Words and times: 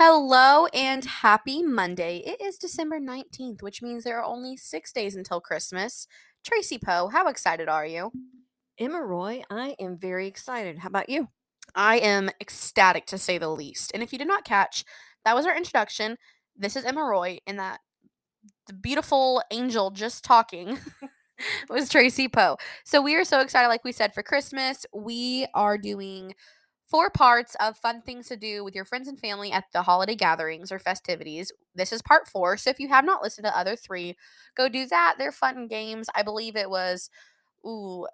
Hello 0.00 0.66
and 0.66 1.04
happy 1.04 1.60
Monday. 1.60 2.18
It 2.18 2.40
is 2.40 2.56
December 2.56 3.00
19th, 3.00 3.62
which 3.62 3.82
means 3.82 4.04
there 4.04 4.20
are 4.20 4.24
only 4.24 4.56
six 4.56 4.92
days 4.92 5.16
until 5.16 5.40
Christmas. 5.40 6.06
Tracy 6.44 6.78
Poe, 6.78 7.08
how 7.08 7.26
excited 7.26 7.68
are 7.68 7.84
you? 7.84 8.12
Emma 8.78 9.02
Roy, 9.02 9.42
I 9.50 9.74
am 9.80 9.98
very 9.98 10.28
excited. 10.28 10.78
How 10.78 10.86
about 10.86 11.08
you? 11.08 11.30
I 11.74 11.98
am 11.98 12.30
ecstatic 12.40 13.06
to 13.06 13.18
say 13.18 13.38
the 13.38 13.48
least. 13.48 13.90
And 13.92 14.00
if 14.00 14.12
you 14.12 14.20
did 14.20 14.28
not 14.28 14.44
catch, 14.44 14.84
that 15.24 15.34
was 15.34 15.46
our 15.46 15.56
introduction. 15.56 16.16
This 16.54 16.76
is 16.76 16.84
Emma 16.84 17.02
Roy, 17.02 17.38
and 17.44 17.58
that 17.58 17.80
the 18.68 18.74
beautiful 18.74 19.42
angel 19.50 19.90
just 19.90 20.22
talking 20.22 20.78
was 21.68 21.88
Tracy 21.88 22.28
Poe. 22.28 22.56
So 22.84 23.02
we 23.02 23.16
are 23.16 23.24
so 23.24 23.40
excited, 23.40 23.66
like 23.66 23.82
we 23.82 23.90
said, 23.90 24.14
for 24.14 24.22
Christmas. 24.22 24.86
We 24.94 25.48
are 25.54 25.76
doing 25.76 26.34
four 26.88 27.10
parts 27.10 27.54
of 27.60 27.76
fun 27.76 28.02
things 28.02 28.28
to 28.28 28.36
do 28.36 28.64
with 28.64 28.74
your 28.74 28.84
friends 28.84 29.08
and 29.08 29.18
family 29.18 29.52
at 29.52 29.64
the 29.72 29.82
holiday 29.82 30.14
gatherings 30.14 30.72
or 30.72 30.78
festivities. 30.78 31.52
This 31.74 31.92
is 31.92 32.02
part 32.02 32.26
four. 32.26 32.56
So 32.56 32.70
if 32.70 32.80
you 32.80 32.88
have 32.88 33.04
not 33.04 33.22
listened 33.22 33.44
to 33.46 33.56
other 33.56 33.76
three, 33.76 34.16
go 34.56 34.68
do 34.68 34.86
that. 34.86 35.16
They're 35.18 35.32
fun 35.32 35.68
games. 35.68 36.08
I 36.14 36.22
believe 36.22 36.56
it 36.56 36.70
was 36.70 37.10
ooh 37.66 38.06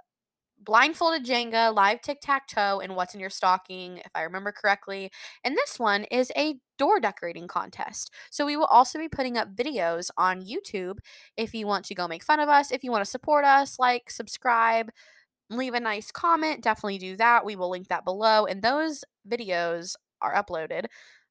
blindfolded 0.65 1.25
Jenga, 1.27 1.75
live 1.75 2.01
tic 2.01 2.19
tac 2.23 2.49
toe, 2.49 2.81
and 2.81 2.97
what's 2.97 3.15
in 3.15 3.21
your 3.21 3.31
stocking, 3.31 3.99
if 3.99 4.11
I 4.15 4.23
remember 4.23 4.53
correctly. 4.53 5.11
And 5.45 5.57
this 5.57 5.79
one 5.79 6.05
is 6.05 6.33
a 6.37 6.55
door 6.79 7.01
decorating 7.01 7.47
contest. 7.49 8.11
So 8.31 8.47
we 8.47 8.57
will 8.57 8.65
also 8.67 8.99
be 8.99 9.09
putting 9.09 9.37
up 9.37 9.55
videos 9.55 10.11
on 10.17 10.43
YouTube 10.43 10.99
if 11.37 11.55
you 11.55 11.67
want 11.67 11.85
to 11.87 11.95
go 11.95 12.09
make 12.09 12.25
fun 12.25 12.41
of 12.41 12.49
us, 12.49 12.73
if 12.73 12.83
you 12.83 12.91
want 12.91 13.05
to 13.05 13.11
support 13.11 13.45
us, 13.45 13.79
like, 13.79 14.11
subscribe, 14.11 14.91
leave 15.51 15.75
a 15.75 15.81
nice 15.81 16.11
comment, 16.11 16.63
definitely 16.63 16.99
do 16.99 17.17
that. 17.17 17.45
We 17.45 17.57
will 17.57 17.71
link 17.71 17.89
that 17.89 18.05
below. 18.05 18.47
And 18.47 18.63
those 18.63 19.05
videos 19.29 19.95
are 20.21 20.35
uploaded 20.35 20.87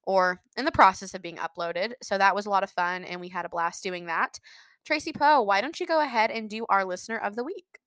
or 0.06 0.42
in 0.58 0.66
the 0.66 0.72
process 0.72 1.14
of 1.14 1.22
being 1.22 1.38
uploaded. 1.38 1.94
So 2.02 2.18
that 2.18 2.36
was 2.36 2.46
a 2.46 2.50
lot 2.50 2.64
of 2.64 2.70
fun 2.70 3.04
and 3.04 3.22
we 3.22 3.30
had 3.30 3.46
a 3.46 3.50
blast 3.50 3.84
doing 3.84 4.06
that. 4.06 4.40
Tracy 4.86 5.14
Poe, 5.14 5.42
why 5.42 5.62
don't 5.62 5.80
you 5.80 5.86
go 5.86 6.02
ahead 6.02 6.30
and 6.30 6.50
do 6.50 6.66
our 6.70 6.84
listener 6.84 7.18
of 7.18 7.36
the 7.36 7.44
week? 7.44 7.80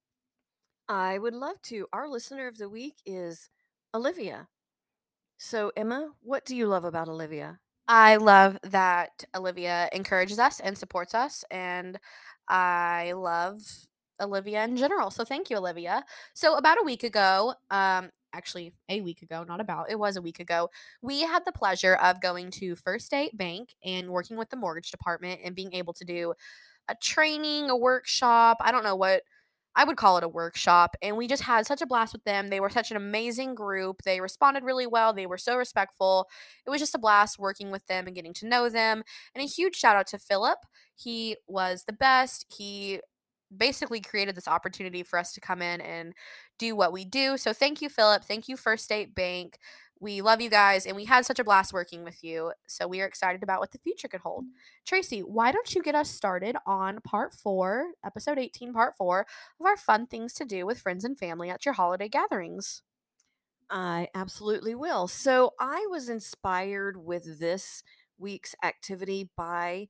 I 0.89 1.19
would 1.19 1.35
love 1.35 1.61
to. 1.65 1.87
Our 1.93 2.09
listener 2.09 2.47
of 2.47 2.59
the 2.59 2.69
week 2.69 2.95
is 3.05 3.51
Olivia. 3.95 4.49
So, 5.39 5.73
Emma, 5.77 6.13
what 6.23 6.45
do 6.47 6.57
you 6.57 6.67
love 6.67 6.85
about 6.85 7.09
Olivia? 7.09 7.59
I 7.89 8.17
love 8.17 8.59
that 8.63 9.25
Olivia 9.35 9.89
encourages 9.93 10.39
us 10.39 10.61
and 10.61 10.77
supports 10.77 11.15
us, 11.15 11.45
and 11.51 11.99
I 12.49 13.13
love 13.13 13.61
Olivia 14.21 14.65
in 14.65 14.77
general. 14.77 15.11
So, 15.11 15.25
thank 15.25 15.51
you, 15.51 15.57
Olivia. 15.57 16.05
So, 16.35 16.57
about 16.57 16.79
a 16.81 16.85
week 16.85 17.03
ago, 17.05 17.55
um, 17.71 18.11
actually, 18.33 18.73
a 18.89 19.01
week 19.01 19.23
ago, 19.23 19.45
not 19.47 19.61
about, 19.61 19.91
it 19.91 19.99
was 19.99 20.17
a 20.17 20.23
week 20.23 20.41
ago, 20.41 20.71
we 21.03 21.23
had 21.23 21.45
the 21.45 21.53
pleasure 21.53 21.95
of 21.97 22.21
going 22.21 22.51
to 22.53 22.77
First 22.77 23.07
State 23.07 23.37
Bank 23.37 23.75
and 23.85 24.11
working 24.11 24.37
with 24.37 24.51
the 24.51 24.57
mortgage 24.57 24.91
department 24.91 25.41
and 25.45 25.55
being 25.55 25.73
able 25.75 25.93
to 25.95 26.05
do 26.05 26.35
a 26.89 26.95
training, 26.95 27.71
a 27.71 27.77
workshop. 27.77 28.59
I 28.61 28.71
don't 28.73 28.85
know 28.85 28.97
what 28.97 29.23
I 29.77 29.85
would 29.85 29.99
call 29.99 30.17
it 30.17 30.25
a 30.25 30.29
workshop. 30.29 30.97
And 31.03 31.17
we 31.19 31.29
just 31.29 31.43
had 31.43 31.67
such 31.67 31.83
a 31.83 31.87
blast 31.87 32.15
with 32.15 32.25
them. 32.25 32.49
They 32.49 32.61
were 32.61 32.71
such 32.71 32.91
an 32.91 32.97
amazing 32.97 33.55
group. 33.55 34.03
They 34.03 34.21
responded 34.23 34.65
really 34.65 34.87
well. 34.87 35.13
They 35.13 35.27
were 35.27 35.37
so 35.37 35.57
respectful. 35.57 36.29
It 36.67 36.71
was 36.71 36.81
just 36.81 36.95
a 36.95 36.99
blast 36.99 37.39
working 37.39 37.71
with 37.71 37.87
them 37.87 38.07
and 38.07 38.17
getting 38.17 38.33
to 38.35 38.49
know 38.49 38.71
them. 38.71 39.03
And 39.35 39.45
a 39.45 39.47
huge 39.47 39.77
shout 39.77 39.95
out 39.97 40.07
to 40.09 40.19
Philip. 40.19 40.59
He 40.95 41.37
was 41.47 41.85
the 41.85 41.93
best. 41.93 42.47
He 42.57 43.01
basically 43.59 44.01
created 44.01 44.35
this 44.35 44.49
opportunity 44.49 45.03
for 45.03 45.19
us 45.19 45.33
to 45.33 45.41
come 45.41 45.63
in 45.63 45.81
and 45.81 46.15
do 46.59 46.77
what 46.77 46.93
we 46.93 47.05
do. 47.05 47.37
So 47.37 47.53
thank 47.53 47.83
you, 47.83 47.89
Philip. 47.89 48.25
Thank 48.25 48.49
you, 48.49 48.57
First 48.57 48.85
State 48.85 49.15
Bank. 49.15 49.59
We 49.99 50.21
love 50.21 50.43
you 50.43 50.51
guys, 50.51 50.85
and 50.85 50.95
we 50.95 51.07
had 51.07 51.25
such 51.25 51.39
a 51.39 51.45
blast 51.45 51.73
working 51.73 52.05
with 52.05 52.23
you. 52.23 52.53
So 52.67 52.87
we 52.87 53.01
are 53.01 53.07
excited 53.07 53.43
about 53.43 53.61
what 53.61 53.73
the 53.73 53.79
future 53.79 54.09
could 54.09 54.21
hold. 54.21 54.45
Tracy, 54.85 55.21
why 55.21 55.53
don't 55.53 55.75
you 55.75 55.83
get 55.83 55.95
us 55.95 56.11
started 56.11 56.57
on 56.67 57.01
part 57.01 57.33
four, 57.33 57.93
episode 58.05 58.39
18, 58.39 58.75
part 58.75 58.95
four 58.99 59.21
of 59.59 59.67
our 59.67 59.77
fun 59.77 60.07
things 60.07 60.35
to 60.35 60.45
do 60.45 60.67
with 60.67 60.81
friends 60.81 61.03
and 61.05 61.19
family 61.19 61.49
at 61.49 61.65
your 61.65 61.75
holiday 61.75 62.09
gatherings? 62.11 62.83
I 63.71 64.09
absolutely 64.15 64.75
will. 64.75 65.09
So, 65.09 65.55
I 65.59 65.87
was 65.91 66.09
inspired 66.09 66.97
with 66.99 67.41
this 67.41 67.83
week's 68.19 68.55
activity 68.63 69.31
by 69.37 69.89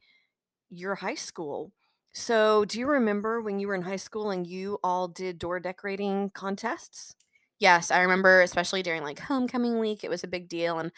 your 0.70 0.96
high 0.96 1.14
school. 1.14 1.72
So, 2.16 2.64
do 2.64 2.78
you 2.80 2.86
remember 2.88 3.42
when 3.42 3.60
you 3.60 3.68
were 3.68 3.74
in 3.74 3.82
high 3.82 3.96
school 3.96 4.30
and 4.30 4.46
you 4.46 4.78
all 4.82 5.06
did 5.06 5.38
door 5.38 5.60
decorating 5.60 6.30
contests? 6.30 7.14
Yes, 7.58 7.90
I 7.90 8.00
remember 8.02 8.42
especially 8.42 8.82
during 8.82 9.02
like 9.02 9.18
homecoming 9.18 9.78
week, 9.78 10.04
it 10.04 10.10
was 10.10 10.22
a 10.24 10.28
big 10.28 10.48
deal 10.48 10.78
and 10.78 10.92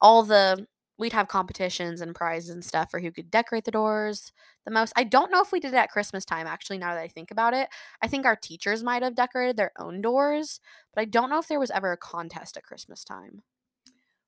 all 0.00 0.22
the 0.22 0.66
we'd 0.98 1.12
have 1.14 1.28
competitions 1.28 2.00
and 2.02 2.14
prizes 2.14 2.50
and 2.50 2.64
stuff 2.64 2.90
for 2.90 3.00
who 3.00 3.12
could 3.12 3.30
decorate 3.30 3.64
the 3.64 3.70
doors 3.72 4.32
the 4.66 4.70
most. 4.72 4.92
I 4.96 5.04
don't 5.04 5.30
know 5.32 5.42
if 5.42 5.52
we 5.52 5.60
did 5.60 5.74
it 5.74 5.78
at 5.78 5.90
Christmas 5.90 6.24
time 6.24 6.46
actually 6.46 6.78
now 6.78 6.94
that 6.94 7.02
I 7.02 7.08
think 7.08 7.30
about 7.30 7.54
it. 7.54 7.68
I 8.02 8.08
think 8.08 8.26
our 8.26 8.36
teachers 8.36 8.82
might 8.84 9.02
have 9.02 9.14
decorated 9.16 9.56
their 9.56 9.72
own 9.78 10.02
doors, 10.02 10.60
but 10.94 11.02
I 11.02 11.06
don't 11.06 11.30
know 11.30 11.38
if 11.40 11.48
there 11.48 11.60
was 11.60 11.70
ever 11.72 11.92
a 11.92 11.96
contest 11.98 12.56
at 12.56 12.64
Christmas 12.64 13.04
time. 13.04 13.42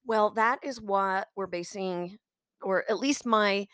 Well, 0.04 0.30
that 0.30 0.58
is 0.62 0.80
what 0.80 1.28
we're 1.36 1.46
basing 1.46 2.18
or 2.62 2.84
at 2.90 2.98
least 2.98 3.26
my 3.26 3.66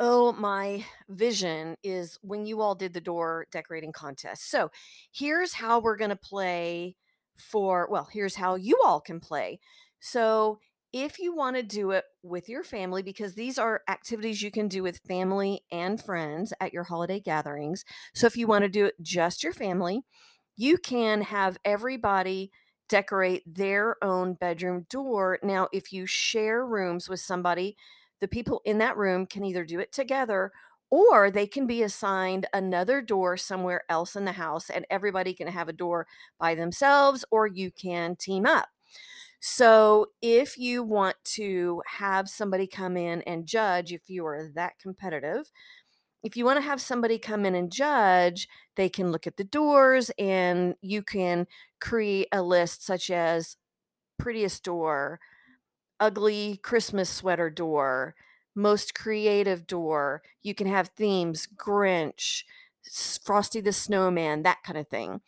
oh, 0.00 0.32
my 0.32 0.84
vision 1.08 1.76
is 1.84 2.18
when 2.22 2.46
you 2.46 2.62
all 2.62 2.74
did 2.74 2.94
the 2.94 3.00
door 3.02 3.46
decorating 3.52 3.92
contest. 3.92 4.50
So, 4.50 4.70
here's 5.12 5.54
how 5.54 5.80
we're 5.80 5.96
going 5.96 6.10
to 6.10 6.16
play 6.16 6.96
for 7.36 7.88
well, 7.90 8.08
here's 8.12 8.36
how 8.36 8.54
you 8.56 8.80
all 8.84 9.00
can 9.00 9.20
play. 9.20 9.60
So, 10.00 10.58
if 10.92 11.18
you 11.20 11.34
want 11.36 11.56
to 11.56 11.62
do 11.62 11.92
it 11.92 12.04
with 12.22 12.48
your 12.48 12.64
family, 12.64 13.02
because 13.02 13.34
these 13.34 13.58
are 13.58 13.82
activities 13.88 14.42
you 14.42 14.50
can 14.50 14.68
do 14.68 14.82
with 14.82 15.00
family 15.06 15.60
and 15.70 16.02
friends 16.02 16.52
at 16.60 16.72
your 16.72 16.84
holiday 16.84 17.20
gatherings. 17.20 17.84
So, 18.14 18.26
if 18.26 18.36
you 18.36 18.46
want 18.46 18.62
to 18.64 18.70
do 18.70 18.86
it 18.86 18.94
just 19.02 19.44
your 19.44 19.52
family, 19.52 20.02
you 20.56 20.78
can 20.78 21.22
have 21.22 21.58
everybody 21.64 22.50
decorate 22.88 23.42
their 23.46 24.02
own 24.02 24.34
bedroom 24.34 24.86
door. 24.90 25.38
Now, 25.42 25.68
if 25.72 25.92
you 25.92 26.06
share 26.06 26.66
rooms 26.66 27.08
with 27.08 27.20
somebody, 27.20 27.76
the 28.20 28.28
people 28.28 28.60
in 28.64 28.78
that 28.78 28.96
room 28.96 29.26
can 29.26 29.44
either 29.44 29.64
do 29.64 29.80
it 29.80 29.92
together 29.92 30.52
or 30.90 31.30
they 31.30 31.46
can 31.46 31.66
be 31.66 31.82
assigned 31.82 32.46
another 32.52 33.00
door 33.00 33.36
somewhere 33.36 33.84
else 33.88 34.16
in 34.16 34.24
the 34.24 34.32
house 34.32 34.68
and 34.68 34.84
everybody 34.90 35.32
can 35.32 35.46
have 35.46 35.68
a 35.68 35.72
door 35.72 36.06
by 36.38 36.54
themselves 36.54 37.24
or 37.30 37.46
you 37.46 37.70
can 37.70 38.16
team 38.16 38.44
up. 38.44 38.68
So, 39.40 40.08
if 40.20 40.58
you 40.58 40.82
want 40.82 41.16
to 41.36 41.82
have 41.86 42.28
somebody 42.28 42.66
come 42.66 42.96
in 42.96 43.22
and 43.22 43.46
judge, 43.46 43.92
if 43.92 44.10
you 44.10 44.26
are 44.26 44.50
that 44.54 44.78
competitive, 44.78 45.50
if 46.22 46.36
you 46.36 46.44
want 46.44 46.58
to 46.58 46.66
have 46.66 46.80
somebody 46.80 47.18
come 47.18 47.46
in 47.46 47.54
and 47.54 47.72
judge, 47.72 48.48
they 48.76 48.88
can 48.88 49.10
look 49.10 49.26
at 49.26 49.36
the 49.36 49.44
doors 49.44 50.10
and 50.18 50.74
you 50.82 51.02
can 51.02 51.46
create 51.80 52.28
a 52.32 52.42
list 52.42 52.84
such 52.84 53.10
as 53.10 53.56
prettiest 54.18 54.64
door, 54.64 55.20
ugly 56.00 56.58
Christmas 56.62 57.10
sweater 57.10 57.50
door, 57.50 58.14
most 58.54 58.94
creative 58.94 59.66
door. 59.66 60.22
You 60.42 60.54
can 60.54 60.66
have 60.66 60.88
themes, 60.88 61.46
Grinch, 61.56 62.44
Frosty 63.22 63.60
the 63.60 63.72
Snowman, 63.72 64.42
that 64.42 64.62
kind 64.64 64.78
of 64.78 64.88
thing. 64.88 65.20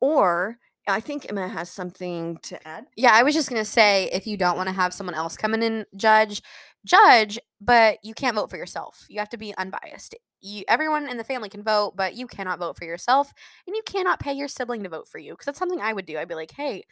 Or 0.00 0.58
I 0.86 1.00
think 1.00 1.26
Emma 1.28 1.48
has 1.48 1.70
something 1.70 2.38
to 2.42 2.66
add. 2.66 2.86
Yeah, 2.96 3.12
I 3.12 3.22
was 3.22 3.34
just 3.34 3.50
going 3.50 3.60
to 3.60 3.70
say 3.70 4.08
if 4.12 4.26
you 4.26 4.36
don't 4.36 4.56
want 4.56 4.68
to 4.68 4.74
have 4.74 4.94
someone 4.94 5.14
else 5.14 5.36
come 5.36 5.54
in 5.54 5.62
and 5.62 5.86
judge, 5.96 6.42
judge, 6.84 7.38
but 7.60 7.98
you 8.02 8.14
can't 8.14 8.34
vote 8.36 8.50
for 8.50 8.56
yourself. 8.56 9.04
You 9.08 9.18
have 9.18 9.28
to 9.30 9.36
be 9.36 9.54
unbiased. 9.56 10.14
You 10.40 10.64
everyone 10.68 11.08
in 11.08 11.16
the 11.16 11.24
family 11.24 11.48
can 11.48 11.62
vote, 11.64 11.94
but 11.96 12.14
you 12.14 12.26
cannot 12.26 12.60
vote 12.60 12.78
for 12.78 12.84
yourself 12.84 13.32
and 13.66 13.74
you 13.74 13.82
cannot 13.84 14.20
pay 14.20 14.32
your 14.32 14.48
sibling 14.48 14.84
to 14.84 14.88
vote 14.88 15.08
for 15.08 15.18
you 15.18 15.32
because 15.32 15.46
that's 15.46 15.58
something 15.58 15.80
I 15.80 15.92
would 15.92 16.06
do. 16.06 16.16
I'd 16.16 16.28
be 16.28 16.36
like, 16.36 16.52
"Hey, 16.52 16.84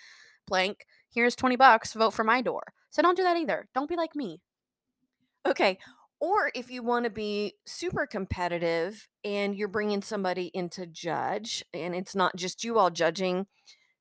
blank, 0.46 0.84
here's 1.08 1.36
20 1.36 1.56
bucks, 1.56 1.92
vote 1.92 2.12
for 2.12 2.24
my 2.24 2.42
door." 2.42 2.74
So 2.96 3.02
don't 3.02 3.14
do 3.14 3.24
that 3.24 3.36
either. 3.36 3.68
Don't 3.74 3.90
be 3.90 3.94
like 3.94 4.16
me. 4.16 4.40
Okay. 5.44 5.76
Or 6.18 6.50
if 6.54 6.70
you 6.70 6.82
want 6.82 7.04
to 7.04 7.10
be 7.10 7.52
super 7.66 8.06
competitive 8.06 9.06
and 9.22 9.54
you're 9.54 9.68
bringing 9.68 10.00
somebody 10.00 10.46
in 10.46 10.70
to 10.70 10.86
judge, 10.86 11.62
and 11.74 11.94
it's 11.94 12.14
not 12.14 12.36
just 12.36 12.64
you 12.64 12.78
all 12.78 12.88
judging, 12.88 13.48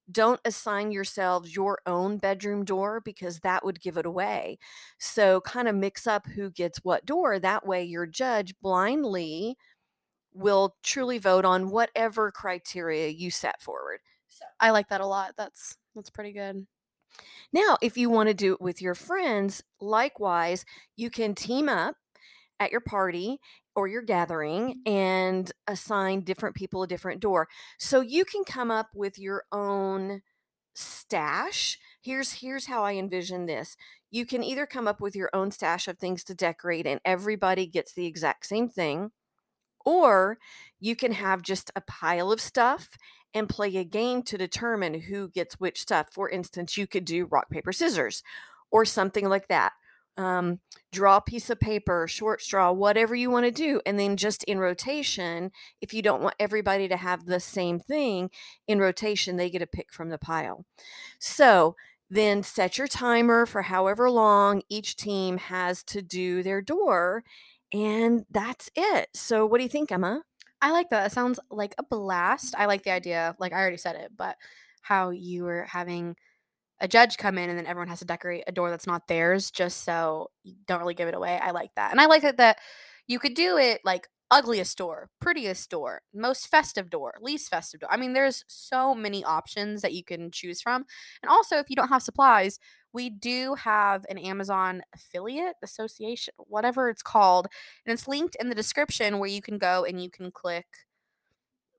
don't 0.10 0.40
assign 0.46 0.94
yourselves 0.94 1.54
your 1.54 1.80
own 1.86 2.20
bedroom 2.20 2.64
door 2.64 3.02
because 3.02 3.42
that 3.42 3.66
would 3.66 3.82
give 3.82 3.98
it 3.98 4.06
away. 4.06 4.60
So, 4.98 5.42
kind 5.42 5.68
of 5.68 5.76
mix 5.76 6.08
up 6.08 6.28
who 6.28 6.50
gets 6.50 6.80
what 6.82 7.06
door. 7.06 7.38
That 7.38 7.68
way, 7.68 7.84
your 7.84 8.06
judge 8.06 8.54
blindly 8.62 9.58
will 10.34 10.78
truly 10.84 11.18
vote 11.18 11.44
on 11.44 11.70
whatever 11.70 12.32
criteria 12.32 13.10
you 13.10 13.30
set 13.30 13.62
forward. 13.62 14.00
So, 14.30 14.46
I 14.62 14.70
like 14.70 14.88
that 14.88 15.02
a 15.02 15.06
lot. 15.06 15.34
That's 15.38 15.76
that's 15.94 16.10
pretty 16.10 16.32
good. 16.32 16.66
Now, 17.54 17.78
if 17.82 17.98
you 17.98 18.10
want 18.10 18.28
to 18.28 18.34
do 18.34 18.54
it 18.54 18.62
with 18.62 18.82
your 18.82 18.96
friends, 18.96 19.64
likewise, 19.80 20.66
you 20.96 21.10
can 21.10 21.36
team 21.36 21.70
up 21.70 21.96
at 22.60 22.72
your 22.72 22.82
party 22.82 23.40
or 23.76 23.88
your 23.88 24.02
gathering 24.02 24.76
mm-hmm. 24.86 24.92
and 24.92 25.52
assign 25.68 26.22
different 26.22 26.56
people 26.56 26.84
a 26.84 26.88
different 26.88 27.22
door. 27.22 27.48
So 27.78 28.02
you 28.02 28.26
can 28.26 28.44
come 28.44 28.72
up 28.72 28.90
with 28.96 29.20
your 29.20 29.44
own 29.52 30.22
stash. 30.74 31.78
Here's 32.02 32.34
here's 32.34 32.68
how 32.68 32.84
I 32.84 32.94
envision 32.94 33.46
this. 33.46 33.76
You 34.12 34.26
can 34.26 34.44
either 34.44 34.66
come 34.66 34.88
up 34.88 35.02
with 35.02 35.16
your 35.16 35.30
own 35.34 35.52
stash 35.52 35.88
of 35.88 35.98
things 35.98 36.24
to 36.26 36.36
decorate 36.36 36.88
and 36.88 37.02
everybody 37.04 37.66
gets 37.66 37.94
the 37.94 38.06
exact 38.06 38.46
same 38.46 38.70
thing, 38.70 39.12
or 39.86 40.38
you 40.80 40.96
can 40.96 41.14
have 41.14 41.42
just 41.42 41.72
a 41.76 41.82
pile 41.82 42.32
of 42.32 42.42
stuff 42.42 42.90
and 43.36 43.50
play 43.50 43.76
a 43.76 43.84
game 43.84 44.24
to 44.24 44.38
determine 44.38 45.02
who 45.02 45.28
gets 45.28 45.60
which 45.60 45.82
stuff. 45.82 46.08
For 46.12 46.30
instance, 46.30 46.78
you 46.78 46.88
could 46.88 47.06
do 47.06 47.26
rock, 47.26 47.50
paper, 47.50 47.74
scissors 47.74 48.24
or 48.72 48.86
something 48.86 49.28
like 49.28 49.50
that. 49.50 49.74
Um, 50.18 50.62
draw 50.94 51.18
a 51.18 51.22
piece 51.22 51.50
of 51.50 51.60
paper, 51.60 52.08
short 52.08 52.42
straw, 52.42 52.72
whatever 52.72 53.14
you 53.14 53.30
want 53.30 53.46
to 53.46 53.52
do. 53.52 53.82
And 53.86 54.00
then 54.00 54.16
just 54.16 54.46
in 54.46 54.60
rotation, 54.60 55.52
if 55.82 55.94
you 55.94 56.02
don't 56.02 56.22
want 56.22 56.36
everybody 56.40 56.88
to 56.88 56.96
have 56.96 57.26
the 57.26 57.42
same 57.42 57.80
thing, 57.80 58.30
in 58.66 58.80
rotation, 58.80 59.36
they 59.36 59.50
get 59.50 59.62
a 59.62 59.68
pick 59.68 59.92
from 59.92 60.10
the 60.10 60.18
pile. 60.18 60.66
So 61.20 61.76
then 62.10 62.44
set 62.44 62.78
your 62.78 62.88
timer 62.88 63.46
for 63.46 63.64
however 63.64 64.10
long 64.10 64.62
each 64.70 64.96
team 64.96 65.38
has 65.38 65.84
to 65.84 66.02
do 66.02 66.42
their 66.44 66.62
door. 66.62 67.26
And 67.74 68.26
that's 68.32 68.70
it. 68.76 69.10
So, 69.14 69.46
what 69.46 69.58
do 69.58 69.64
you 69.64 69.70
think, 69.70 69.92
Emma? 69.92 70.24
I 70.66 70.72
like 70.72 70.90
that. 70.90 71.06
It 71.06 71.12
sounds 71.12 71.40
like 71.52 71.76
a 71.78 71.84
blast. 71.84 72.56
I 72.58 72.66
like 72.66 72.82
the 72.82 72.90
idea. 72.90 73.36
Like 73.38 73.54
I 73.54 73.58
already 73.58 73.78
said 73.78 73.98
it, 73.98 74.14
but 74.18 74.36
how 74.82 75.12
you 75.12 75.44
were 75.44 75.66
having 75.70 76.16
a 76.82 76.88
judge 76.88 77.18
come 77.18 77.38
in 77.38 77.52
and 77.52 77.60
then 77.60 77.68
everyone 77.68 77.88
has 77.88 78.00
to 78.00 78.06
decorate 78.06 78.46
a 78.48 78.52
door 78.52 78.72
that's 78.72 78.88
not 78.88 79.08
theirs 79.08 79.52
just 79.52 79.84
so 79.84 80.32
you 80.44 80.56
don't 80.66 80.80
really 80.80 80.96
give 80.96 81.08
it 81.08 81.14
away. 81.14 81.38
I 81.38 81.52
like 81.52 81.70
that. 81.76 81.92
And 81.92 82.02
I 82.02 82.08
like 82.08 82.24
that 82.24 82.38
that 82.38 82.58
you 83.06 83.20
could 83.20 83.36
do 83.36 83.58
it 83.58 83.82
like 83.86 84.08
ugliest 84.32 84.78
door, 84.78 85.10
prettiest 85.22 85.70
door, 85.70 86.02
most 86.14 86.48
festive 86.48 86.90
door, 86.90 87.14
least 87.22 87.50
festive 87.50 87.80
door. 87.82 87.90
I 87.92 87.98
mean, 87.98 88.14
there's 88.14 88.44
so 88.48 88.96
many 88.96 89.24
options 89.24 89.82
that 89.82 89.94
you 89.94 90.04
can 90.04 90.32
choose 90.32 90.62
from. 90.62 90.86
And 91.22 91.30
also, 91.30 91.58
if 91.58 91.70
you 91.70 91.76
don't 91.76 91.90
have 91.90 92.02
supplies, 92.04 92.60
we 92.94 93.10
do 93.10 93.56
have 93.56 94.06
an 94.10 94.18
Amazon 94.18 94.82
affiliate 94.94 95.56
association, 95.64 96.34
whatever 96.38 96.90
it's 96.90 97.04
called. 97.04 97.48
And 97.86 97.94
it's 97.94 98.08
linked 98.08 98.36
in 98.40 98.50
the 98.50 98.56
description 98.56 99.20
where 99.20 99.30
you 99.30 99.42
can 99.42 99.58
go 99.58 99.84
and 99.86 100.02
you 100.02 100.10
can 100.10 100.32
click 100.32 100.66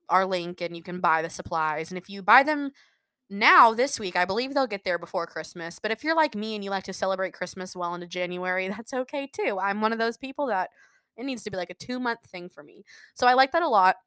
our 0.09 0.25
link 0.25 0.61
and 0.61 0.75
you 0.75 0.83
can 0.83 0.99
buy 0.99 1.21
the 1.21 1.29
supplies. 1.29 1.91
And 1.91 1.97
if 1.97 2.09
you 2.09 2.21
buy 2.21 2.43
them 2.43 2.71
now 3.29 3.73
this 3.73 3.99
week, 3.99 4.15
I 4.17 4.25
believe 4.25 4.53
they'll 4.53 4.67
get 4.67 4.85
there 4.85 4.99
before 4.99 5.27
Christmas. 5.27 5.79
But 5.79 5.91
if 5.91 6.03
you're 6.03 6.15
like 6.15 6.35
me 6.35 6.55
and 6.55 6.63
you 6.63 6.69
like 6.71 6.85
to 6.85 6.93
celebrate 6.93 7.33
Christmas 7.33 7.75
well 7.75 7.95
into 7.95 8.07
January, 8.07 8.67
that's 8.69 8.93
okay 8.93 9.27
too. 9.27 9.59
I'm 9.61 9.81
one 9.81 9.93
of 9.93 9.99
those 9.99 10.17
people 10.17 10.47
that 10.47 10.69
it 11.17 11.25
needs 11.25 11.43
to 11.43 11.51
be 11.51 11.57
like 11.57 11.69
a 11.69 11.75
two 11.75 11.99
month 11.99 12.21
thing 12.25 12.49
for 12.49 12.63
me. 12.63 12.83
So 13.15 13.27
I 13.27 13.33
like 13.33 13.51
that 13.51 13.61
a 13.61 13.67
lot. 13.67 13.97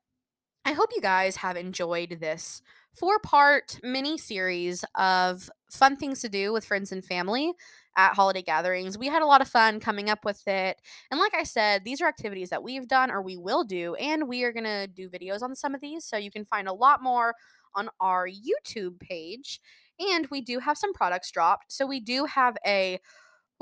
I 0.64 0.72
hope 0.72 0.90
you 0.94 1.00
guys 1.00 1.36
have 1.36 1.56
enjoyed 1.56 2.18
this 2.20 2.62
four 2.94 3.18
part 3.18 3.78
mini 3.82 4.18
series 4.18 4.84
of 4.94 5.48
fun 5.70 5.96
things 5.96 6.20
to 6.20 6.28
do 6.28 6.52
with 6.52 6.64
friends 6.64 6.92
and 6.92 7.04
family 7.04 7.54
at 7.96 8.14
holiday 8.14 8.42
gatherings. 8.42 8.98
We 8.98 9.08
had 9.08 9.22
a 9.22 9.26
lot 9.26 9.40
of 9.40 9.48
fun 9.48 9.80
coming 9.80 10.10
up 10.10 10.24
with 10.24 10.46
it. 10.46 10.80
And 11.10 11.20
like 11.20 11.34
I 11.34 11.44
said, 11.44 11.84
these 11.84 12.00
are 12.00 12.08
activities 12.08 12.50
that 12.50 12.62
we've 12.62 12.88
done 12.88 13.10
or 13.10 13.22
we 13.22 13.36
will 13.36 13.64
do, 13.64 13.94
and 13.96 14.28
we 14.28 14.44
are 14.44 14.52
going 14.52 14.64
to 14.64 14.86
do 14.86 15.08
videos 15.08 15.42
on 15.42 15.54
some 15.54 15.74
of 15.74 15.80
these. 15.80 16.04
So 16.04 16.16
you 16.16 16.30
can 16.30 16.44
find 16.44 16.68
a 16.68 16.72
lot 16.72 17.02
more 17.02 17.34
on 17.74 17.88
our 18.00 18.28
YouTube 18.28 19.00
page. 19.00 19.60
And 19.98 20.26
we 20.30 20.40
do 20.40 20.60
have 20.60 20.78
some 20.78 20.92
products 20.92 21.30
dropped. 21.30 21.72
So 21.72 21.86
we 21.86 22.00
do 22.00 22.24
have 22.24 22.56
a, 22.66 23.00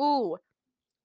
ooh, 0.01 0.37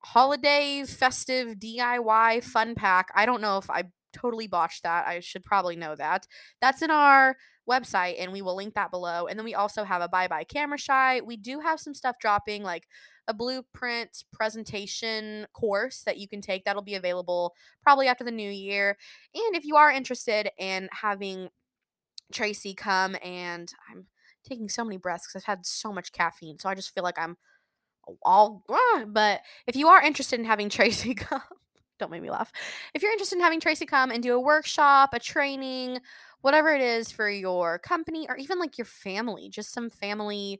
holiday 0.03 0.83
festive 0.85 1.59
DIY 1.59 2.43
fun 2.43 2.75
pack. 2.75 3.09
I 3.15 3.25
don't 3.25 3.41
know 3.41 3.57
if 3.57 3.69
I 3.69 3.83
totally 4.13 4.47
botched 4.47 4.83
that. 4.83 5.07
I 5.07 5.19
should 5.19 5.43
probably 5.43 5.75
know 5.75 5.95
that. 5.95 6.27
That's 6.61 6.81
in 6.81 6.91
our 6.91 7.35
website 7.69 8.15
and 8.19 8.31
we 8.31 8.41
will 8.41 8.55
link 8.55 8.73
that 8.75 8.91
below. 8.91 9.27
And 9.27 9.39
then 9.39 9.45
we 9.45 9.55
also 9.55 9.83
have 9.83 10.01
a 10.01 10.09
bye 10.09 10.27
bye 10.27 10.43
camera 10.43 10.77
shy. 10.77 11.21
We 11.21 11.37
do 11.37 11.59
have 11.61 11.79
some 11.79 11.93
stuff 11.93 12.17
dropping 12.19 12.63
like 12.63 12.87
a 13.27 13.33
blueprint 13.33 14.23
presentation 14.33 15.47
course 15.53 16.03
that 16.05 16.17
you 16.17 16.27
can 16.27 16.41
take 16.41 16.65
that'll 16.65 16.81
be 16.81 16.95
available 16.95 17.53
probably 17.81 18.07
after 18.07 18.23
the 18.23 18.31
new 18.31 18.49
year. 18.49 18.97
And 19.33 19.55
if 19.55 19.63
you 19.65 19.77
are 19.77 19.91
interested 19.91 20.49
in 20.57 20.89
having 20.91 21.49
Tracy 22.33 22.73
come 22.73 23.15
and 23.23 23.71
I'm 23.89 24.07
taking 24.43 24.67
so 24.67 24.83
many 24.83 24.97
breaths 24.97 25.25
because 25.25 25.41
I've 25.41 25.57
had 25.57 25.65
so 25.65 25.93
much 25.93 26.11
caffeine. 26.11 26.59
So 26.59 26.67
I 26.67 26.75
just 26.75 26.93
feel 26.93 27.03
like 27.03 27.17
I'm 27.17 27.37
all, 28.23 28.63
but 29.07 29.41
if 29.67 29.75
you 29.75 29.87
are 29.87 30.01
interested 30.01 30.39
in 30.39 30.45
having 30.45 30.69
Tracy 30.69 31.13
come, 31.13 31.41
don't 31.99 32.11
make 32.11 32.21
me 32.21 32.31
laugh. 32.31 32.51
If 32.93 33.01
you're 33.01 33.11
interested 33.11 33.35
in 33.35 33.41
having 33.41 33.59
Tracy 33.59 33.85
come 33.85 34.11
and 34.11 34.21
do 34.21 34.33
a 34.33 34.39
workshop, 34.39 35.13
a 35.13 35.19
training, 35.19 35.99
whatever 36.41 36.73
it 36.73 36.81
is 36.81 37.11
for 37.11 37.29
your 37.29 37.79
company 37.79 38.27
or 38.27 38.35
even 38.37 38.59
like 38.59 38.77
your 38.77 38.85
family, 38.85 39.49
just 39.49 39.73
some 39.73 39.89
family 39.89 40.59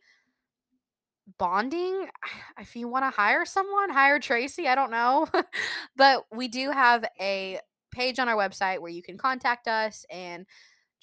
bonding. 1.38 2.08
If 2.60 2.76
you 2.76 2.88
want 2.88 3.04
to 3.04 3.10
hire 3.10 3.46
someone, 3.46 3.90
hire 3.90 4.20
Tracy. 4.20 4.68
I 4.68 4.76
don't 4.76 4.92
know. 4.92 5.28
but 5.96 6.26
we 6.32 6.48
do 6.48 6.72
have 6.72 7.04
a 7.20 7.60
page 7.92 8.20
on 8.20 8.30
our 8.30 8.36
website 8.36 8.80
where 8.80 8.92
you 8.92 9.02
can 9.02 9.18
contact 9.18 9.68
us 9.68 10.06
and 10.10 10.46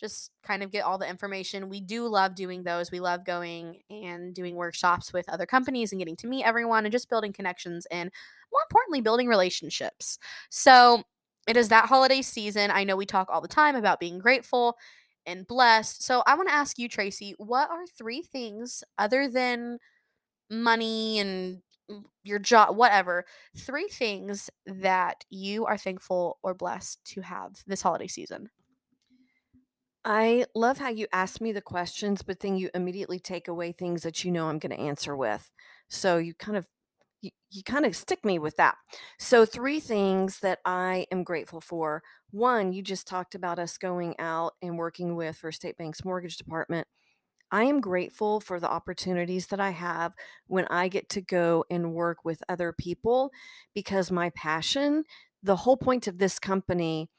just 0.00 0.30
kind 0.42 0.62
of 0.62 0.70
get 0.72 0.84
all 0.84 0.96
the 0.96 1.08
information. 1.08 1.68
We 1.68 1.80
do 1.80 2.06
love 2.08 2.34
doing 2.34 2.62
those. 2.62 2.90
We 2.90 3.00
love 3.00 3.24
going 3.26 3.82
and 3.90 4.34
doing 4.34 4.56
workshops 4.56 5.12
with 5.12 5.28
other 5.28 5.44
companies 5.44 5.92
and 5.92 5.98
getting 5.98 6.16
to 6.16 6.26
meet 6.26 6.44
everyone 6.44 6.86
and 6.86 6.92
just 6.92 7.10
building 7.10 7.34
connections 7.34 7.86
and 7.90 8.10
more 8.50 8.62
importantly, 8.68 9.02
building 9.02 9.28
relationships. 9.28 10.18
So 10.48 11.02
it 11.46 11.56
is 11.56 11.68
that 11.68 11.86
holiday 11.86 12.22
season. 12.22 12.70
I 12.70 12.84
know 12.84 12.96
we 12.96 13.06
talk 13.06 13.28
all 13.30 13.42
the 13.42 13.48
time 13.48 13.76
about 13.76 14.00
being 14.00 14.18
grateful 14.18 14.76
and 15.26 15.46
blessed. 15.46 16.02
So 16.02 16.22
I 16.26 16.34
want 16.34 16.48
to 16.48 16.54
ask 16.54 16.78
you, 16.78 16.88
Tracy, 16.88 17.34
what 17.36 17.70
are 17.70 17.86
three 17.86 18.22
things 18.22 18.82
other 18.98 19.28
than 19.28 19.78
money 20.48 21.18
and 21.18 21.60
your 22.22 22.38
job, 22.38 22.76
whatever, 22.76 23.26
three 23.56 23.88
things 23.88 24.48
that 24.66 25.24
you 25.28 25.66
are 25.66 25.76
thankful 25.76 26.38
or 26.42 26.54
blessed 26.54 27.04
to 27.04 27.20
have 27.20 27.62
this 27.66 27.82
holiday 27.82 28.06
season? 28.06 28.48
I 30.04 30.46
love 30.54 30.78
how 30.78 30.88
you 30.88 31.06
ask 31.12 31.40
me 31.40 31.52
the 31.52 31.60
questions, 31.60 32.22
but 32.22 32.40
then 32.40 32.56
you 32.56 32.70
immediately 32.74 33.18
take 33.18 33.48
away 33.48 33.72
things 33.72 34.02
that 34.02 34.24
you 34.24 34.30
know 34.30 34.48
I'm 34.48 34.58
going 34.58 34.74
to 34.74 34.80
answer 34.80 35.14
with. 35.16 35.50
So 35.88 36.16
you 36.16 36.34
kind 36.34 36.56
of 36.56 36.68
you, 37.20 37.30
you 37.50 37.62
kind 37.62 37.84
of 37.84 37.94
stick 37.94 38.24
me 38.24 38.38
with 38.38 38.56
that. 38.56 38.76
So 39.18 39.44
three 39.44 39.78
things 39.78 40.40
that 40.40 40.60
I 40.64 41.06
am 41.12 41.22
grateful 41.22 41.60
for. 41.60 42.02
One, 42.30 42.72
you 42.72 42.82
just 42.82 43.06
talked 43.06 43.34
about 43.34 43.58
us 43.58 43.76
going 43.76 44.14
out 44.18 44.54
and 44.62 44.78
working 44.78 45.16
with 45.16 45.36
First 45.36 45.60
State 45.60 45.76
Bank's 45.76 46.04
mortgage 46.04 46.38
department. 46.38 46.88
I 47.52 47.64
am 47.64 47.80
grateful 47.80 48.40
for 48.40 48.60
the 48.60 48.70
opportunities 48.70 49.48
that 49.48 49.60
I 49.60 49.70
have 49.70 50.14
when 50.46 50.66
I 50.68 50.88
get 50.88 51.08
to 51.10 51.20
go 51.20 51.64
and 51.70 51.92
work 51.92 52.24
with 52.24 52.42
other 52.48 52.72
people 52.72 53.32
because 53.74 54.10
my 54.10 54.30
passion, 54.30 55.04
the 55.42 55.56
whole 55.56 55.76
point 55.76 56.06
of 56.06 56.18
this 56.18 56.38
company 56.38 57.10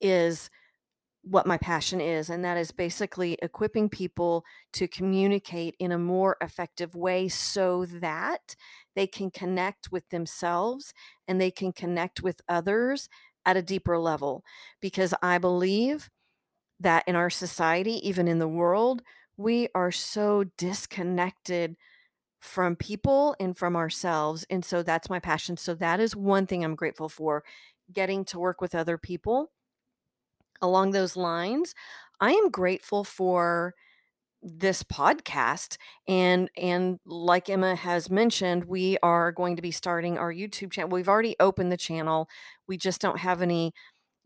is 0.00 0.48
what 1.22 1.46
my 1.46 1.58
passion 1.58 2.00
is, 2.00 2.30
and 2.30 2.44
that 2.44 2.56
is 2.56 2.70
basically 2.70 3.36
equipping 3.42 3.88
people 3.88 4.44
to 4.72 4.88
communicate 4.88 5.76
in 5.78 5.92
a 5.92 5.98
more 5.98 6.36
effective 6.40 6.94
way 6.94 7.28
so 7.28 7.84
that 7.84 8.56
they 8.96 9.06
can 9.06 9.30
connect 9.30 9.92
with 9.92 10.08
themselves 10.08 10.94
and 11.28 11.40
they 11.40 11.50
can 11.50 11.72
connect 11.72 12.22
with 12.22 12.40
others 12.48 13.08
at 13.44 13.56
a 13.56 13.62
deeper 13.62 13.98
level. 13.98 14.42
Because 14.80 15.14
I 15.22 15.38
believe 15.38 16.08
that 16.78 17.04
in 17.06 17.14
our 17.14 17.30
society, 17.30 18.06
even 18.08 18.26
in 18.26 18.38
the 18.38 18.48
world, 18.48 19.02
we 19.36 19.68
are 19.74 19.92
so 19.92 20.44
disconnected 20.56 21.76
from 22.40 22.76
people 22.76 23.36
and 23.38 23.56
from 23.56 23.76
ourselves. 23.76 24.46
And 24.48 24.64
so 24.64 24.82
that's 24.82 25.10
my 25.10 25.20
passion. 25.20 25.58
So 25.58 25.74
that 25.74 26.00
is 26.00 26.16
one 26.16 26.46
thing 26.46 26.64
I'm 26.64 26.74
grateful 26.74 27.10
for 27.10 27.44
getting 27.92 28.24
to 28.26 28.38
work 28.38 28.62
with 28.62 28.74
other 28.74 28.96
people 28.96 29.50
along 30.62 30.92
those 30.92 31.16
lines, 31.16 31.74
I 32.20 32.32
am 32.32 32.50
grateful 32.50 33.04
for 33.04 33.74
this 34.42 34.82
podcast 34.82 35.76
and 36.08 36.50
and 36.56 36.98
like 37.04 37.50
Emma 37.50 37.74
has 37.76 38.08
mentioned 38.08 38.64
we 38.64 38.96
are 39.02 39.32
going 39.32 39.56
to 39.56 39.62
be 39.62 39.70
starting 39.70 40.16
our 40.16 40.32
YouTube 40.32 40.72
channel. 40.72 40.90
We've 40.90 41.08
already 41.08 41.36
opened 41.40 41.70
the 41.70 41.76
channel. 41.76 42.28
We 42.66 42.76
just 42.78 43.00
don't 43.02 43.18
have 43.18 43.42
any 43.42 43.72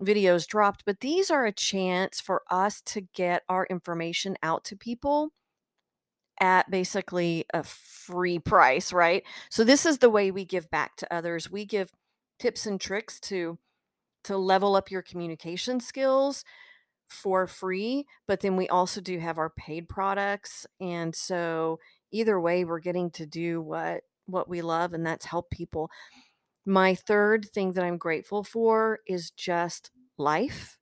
videos 0.02 0.46
dropped, 0.46 0.84
but 0.86 1.00
these 1.00 1.30
are 1.30 1.46
a 1.46 1.52
chance 1.52 2.20
for 2.20 2.42
us 2.50 2.80
to 2.82 3.02
get 3.14 3.42
our 3.48 3.66
information 3.70 4.36
out 4.42 4.64
to 4.64 4.76
people 4.76 5.30
at 6.40 6.70
basically 6.70 7.44
a 7.54 7.62
free 7.62 8.38
price, 8.38 8.92
right? 8.92 9.22
So 9.50 9.64
this 9.64 9.86
is 9.86 9.98
the 9.98 10.10
way 10.10 10.30
we 10.30 10.44
give 10.44 10.70
back 10.70 10.96
to 10.96 11.14
others. 11.14 11.50
We 11.50 11.64
give 11.64 11.90
tips 12.38 12.66
and 12.66 12.80
tricks 12.80 13.20
to 13.20 13.58
to 14.24 14.36
level 14.36 14.76
up 14.76 14.90
your 14.90 15.02
communication 15.02 15.80
skills 15.80 16.44
for 17.08 17.46
free, 17.46 18.06
but 18.26 18.40
then 18.40 18.56
we 18.56 18.68
also 18.68 19.00
do 19.00 19.18
have 19.18 19.38
our 19.38 19.50
paid 19.50 19.88
products. 19.88 20.66
And 20.80 21.14
so 21.14 21.78
either 22.12 22.40
way, 22.40 22.64
we're 22.64 22.80
getting 22.80 23.10
to 23.12 23.26
do 23.26 23.60
what 23.60 24.02
what 24.26 24.48
we 24.48 24.62
love 24.62 24.94
and 24.94 25.06
that's 25.06 25.26
help 25.26 25.50
people. 25.50 25.90
My 26.66 26.94
third 26.94 27.46
thing 27.46 27.72
that 27.72 27.84
I'm 27.84 27.98
grateful 27.98 28.42
for 28.42 29.00
is 29.06 29.30
just 29.30 29.90
life. 30.16 30.78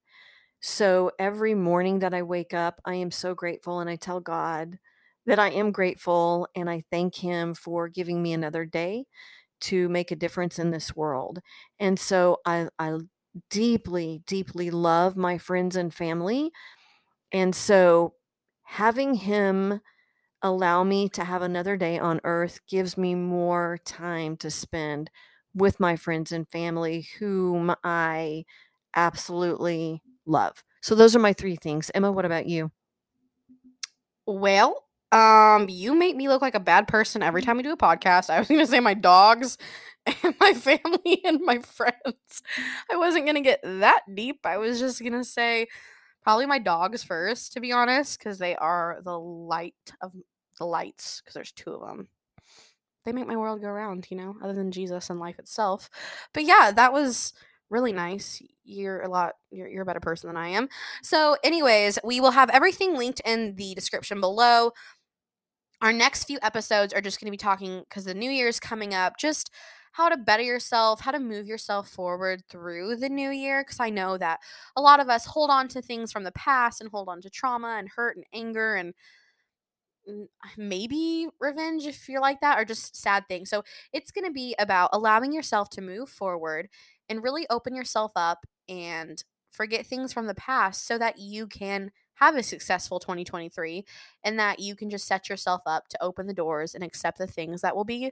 So 0.61 1.11
every 1.19 1.55
morning 1.55 2.01
that 2.01 2.15
I 2.15 2.23
wake 2.23 2.55
up, 2.55 2.81
I 2.85 2.95
am 2.97 3.11
so 3.11 3.35
grateful 3.35 3.81
and 3.81 3.91
I 3.91 3.97
tell 3.97 4.21
God 4.21 4.79
that 5.27 5.39
I 5.39 5.51
am 5.51 5.73
grateful 5.73 6.49
and 6.55 6.71
I 6.71 6.85
thank 6.91 7.17
him 7.17 7.55
for 7.55 7.89
giving 7.89 8.23
me 8.23 8.33
another 8.33 8.65
day 8.65 9.07
to 9.63 9.89
make 9.89 10.11
a 10.11 10.17
difference 10.17 10.59
in 10.59 10.71
this 10.71 10.97
world. 10.97 11.41
And 11.81 11.99
so 11.99 12.39
I, 12.47 12.69
I 12.79 12.99
deeply, 13.51 14.23
deeply 14.27 14.71
love 14.71 15.17
my 15.17 15.39
friends 15.39 15.77
and 15.77 15.93
family. 15.93 16.51
And 17.33 17.55
so 17.55 18.15
having 18.65 19.15
him 19.15 19.81
allow 20.43 20.85
me 20.85 21.09
to 21.11 21.25
have 21.25 21.43
another 21.43 21.77
day 21.77 21.99
on 21.99 22.21
earth 22.25 22.61
gives 22.69 22.97
me 22.99 23.15
more 23.15 23.79
time 23.85 24.37
to 24.39 24.51
spend 24.51 25.11
with 25.55 25.81
my 25.81 25.97
friends 25.97 26.33
and 26.33 26.49
family 26.49 27.07
whom 27.19 27.75
I 27.85 28.45
absolutely 28.97 30.03
love. 30.27 30.65
So 30.83 30.95
those 30.95 31.15
are 31.17 31.21
my 31.21 31.33
three 31.33 31.57
things. 31.57 31.91
Emma, 31.95 32.13
what 32.13 32.25
about 32.25 32.47
you? 32.47 32.71
Well, 34.27 34.85
um, 35.11 35.67
you 35.69 35.95
make 35.95 36.17
me 36.17 36.29
look 36.29 36.43
like 36.43 36.55
a 36.55 36.61
bad 36.61 36.89
person 36.89 37.23
every 37.23 37.43
time 37.43 37.57
we 37.57 37.63
do 37.63 37.73
a 37.73 37.77
podcast. 37.77 38.31
I 38.31 38.39
was 38.39 38.49
gonna 38.49 38.67
say 38.67 38.81
my 38.81 38.95
dogs 38.95 39.59
and 40.07 40.35
my 40.41 40.55
family 40.55 41.21
and 41.25 41.41
my 41.43 41.59
friends. 41.59 42.43
I 42.91 42.97
wasn't 42.97 43.27
gonna 43.27 43.41
get 43.41 43.61
that 43.63 44.03
deep. 44.15 44.41
I 44.45 44.59
was 44.59 44.81
just 44.81 45.03
gonna 45.03 45.25
say 45.25 45.69
probably 46.23 46.47
my 46.47 46.59
dogs 46.59 47.03
first, 47.03 47.53
to 47.53 47.61
be 47.61 47.73
honest, 47.73 48.19
because 48.19 48.39
they 48.39 48.57
are 48.57 49.01
the 49.03 49.19
light 49.19 49.93
of 50.01 50.13
the 50.59 50.67
lights, 50.67 51.21
because 51.21 51.35
there's 51.35 51.53
two 51.53 51.73
of 51.73 51.87
them. 51.87 52.09
They 53.05 53.13
make 53.13 53.27
my 53.27 53.37
world 53.37 53.61
go 53.61 53.69
round, 53.69 54.07
you 54.11 54.17
know, 54.17 54.37
other 54.43 54.53
than 54.53 54.71
Jesus 54.71 55.11
and 55.11 55.19
life 55.19 55.39
itself. 55.39 55.91
But 56.33 56.45
yeah, 56.45 56.71
that 56.71 56.93
was 56.93 57.33
really 57.69 57.93
nice. 57.93 58.41
You're 58.65 59.01
a 59.03 59.09
lot 59.09 59.35
you're, 59.51 59.69
you're 59.69 59.83
a 59.83 59.87
better 59.87 59.99
person 59.99 60.29
than 60.29 60.37
I 60.37 60.49
am. 60.49 60.69
So, 61.03 61.37
anyways, 61.43 61.99
we 62.05 62.21
will 62.21 62.31
have 62.31 62.51
everything 62.51 62.97
linked 62.97 63.21
in 63.25 63.57
the 63.57 63.75
description 63.75 64.21
below. 64.21 64.73
Our 65.81 65.93
next 65.93 66.25
few 66.25 66.39
episodes 66.43 66.93
are 66.93 67.01
just 67.01 67.21
going 67.21 67.27
to 67.27 67.33
be 67.33 67.37
talking 67.37 67.81
because 67.81 68.05
the 68.05 68.15
new 68.15 68.31
year 68.31 68.47
is 68.47 68.61
coming 68.61 68.95
up, 68.95 69.15
just 69.19 69.51
how 69.93 70.09
to 70.09 70.17
better 70.17 70.43
yourself, 70.43 71.01
how 71.01 71.11
to 71.11 71.19
move 71.21 71.47
yourself 71.47 71.89
forward 71.89 72.43
through 72.49 72.97
the 72.97 73.09
new 73.09 73.31
year. 73.31 73.63
Because 73.63 73.81
I 73.81 73.91
know 73.91 74.19
that 74.19 74.41
a 74.77 74.81
lot 74.81 75.01
of 75.01 75.09
us 75.09 75.27
hold 75.27 75.51
on 75.51 75.69
to 75.69 75.83
things 75.83 76.13
from 76.13 76.25
the 76.25 76.33
past 76.33 76.81
and 76.81 76.91
hold 76.91 77.09
on 77.09 77.21
to 77.23 77.31
trauma 77.31 77.77
and 77.79 77.89
hurt 77.89 78.17
and 78.17 78.25
anger 78.33 78.75
and 78.75 78.95
mm, 80.09 80.27
maybe 80.57 81.29
revenge 81.41 81.87
if 81.87 82.09
you're 82.09 82.21
like 82.21 82.41
that 82.41 82.59
or 82.59 82.65
just 82.65 82.97
sad 82.97 83.25
things. 83.29 83.51
So 83.51 83.63
it's 83.93 84.11
going 84.11 84.25
to 84.25 84.33
be 84.33 84.55
about 84.59 84.91
allowing 84.93 85.33
yourself 85.33 85.71
to 85.71 85.83
move 85.83 86.09
forward 86.09 86.69
and 87.09 87.23
really 87.23 87.47
open 87.51 87.75
yourself 87.75 88.13
up 88.17 88.47
and 88.69 89.23
forget 89.51 89.87
things 89.87 90.13
from 90.13 90.27
the 90.27 90.35
past 90.35 90.87
so 90.87 90.97
that 90.99 91.19
you 91.19 91.47
can 91.47 91.91
have 92.15 92.37
a 92.37 92.43
successful 92.43 92.99
2023 93.01 93.85
and 94.25 94.39
that 94.39 94.61
you 94.61 94.75
can 94.77 94.89
just 94.89 95.07
set 95.07 95.29
yourself 95.29 95.63
up 95.67 95.89
to 95.89 96.03
open 96.03 96.27
the 96.27 96.35
doors 96.35 96.75
and 96.75 96.85
accept 96.85 97.19
the 97.19 97.27
things 97.27 97.61
that 97.61 97.77
will 97.77 97.85
be 97.85 98.11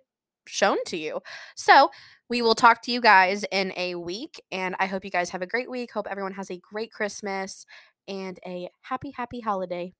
shown 0.51 0.79
to 0.87 0.97
you. 0.97 1.21
So, 1.57 1.91
we 2.29 2.43
will 2.43 2.55
talk 2.55 2.83
to 2.83 2.93
you 2.93 3.01
guys 3.01 3.45
in 3.51 3.73
a 3.77 3.97
week 3.97 4.41
and 4.53 4.77
I 4.79 4.87
hope 4.87 5.05
you 5.05 5.11
guys 5.11 5.31
have 5.31 5.43
a 5.43 5.47
great 5.47 5.69
week. 5.69 5.93
Hope 5.93 6.07
everyone 6.09 6.35
has 6.35 6.51
a 6.51 6.59
great 6.59 6.93
Christmas 6.93 7.67
and 8.07 8.39
a 8.47 8.69
happy 8.83 9.11
happy 9.11 9.41
holiday. 9.41 9.95